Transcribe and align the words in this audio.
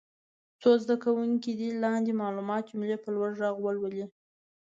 څو 0.61 0.69
زده 0.83 0.95
کوونکي 1.03 1.51
دې 1.59 1.69
لاندې 1.83 2.11
معلوماتي 2.21 2.67
جملې 2.71 2.97
په 3.03 3.09
لوړ 3.15 3.29
غږ 3.39 3.55
ولولي. 3.61 4.05